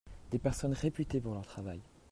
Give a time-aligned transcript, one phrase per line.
[0.31, 1.79] des personnes réputées pour leur travail.